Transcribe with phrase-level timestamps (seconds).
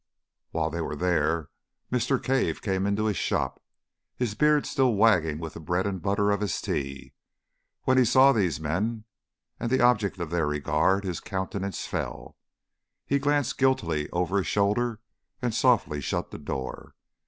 [0.49, 1.51] While they were there,
[1.91, 2.17] Mr.
[2.19, 3.61] Cave came into his shop,
[4.15, 7.13] his beard still wagging with the bread and butter of his tea.
[7.83, 9.03] When he saw these men
[9.59, 12.35] and the object of their regard, his countenance fell.
[13.05, 15.01] He glanced guiltily over his shoulder,
[15.39, 16.95] and softly shut the door.